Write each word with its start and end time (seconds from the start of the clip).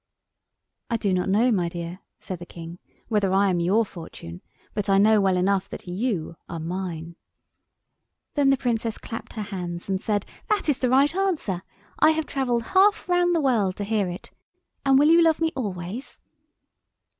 "I 0.89 0.97
do 0.97 1.13
not 1.13 1.29
know, 1.29 1.51
my 1.51 1.69
dear," 1.69 1.99
said 2.19 2.39
the 2.39 2.45
King, 2.47 2.79
"whether 3.07 3.31
I 3.31 3.51
am 3.51 3.59
your 3.59 3.85
fortune, 3.85 4.41
but 4.73 4.89
I 4.89 4.97
know 4.97 5.21
well 5.21 5.37
enough 5.37 5.69
that 5.69 5.85
you 5.87 6.37
are 6.49 6.59
mine!" 6.59 7.17
Then 8.33 8.49
the 8.49 8.57
Princess 8.57 8.97
clapped 8.97 9.33
her 9.33 9.43
hands 9.43 9.87
and 9.89 10.01
said, 10.01 10.25
"That 10.49 10.67
is 10.67 10.79
the 10.79 10.89
right 10.89 11.15
answer! 11.15 11.61
I 11.99 12.09
have 12.17 12.25
travelled 12.25 12.63
half 12.73 13.07
round 13.07 13.35
the 13.35 13.41
world 13.41 13.75
to 13.75 13.83
hear 13.83 14.09
it; 14.09 14.31
and 14.83 14.97
will 14.97 15.09
you 15.09 15.21
love 15.21 15.39
me 15.39 15.51
always?" 15.55 16.19